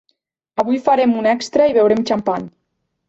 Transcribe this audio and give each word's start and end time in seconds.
Avui 0.63 0.79
farem 0.87 1.13
un 1.19 1.29
extra 1.33 1.67
i 1.73 1.77
beurem 1.79 2.03
xampany. 2.13 2.49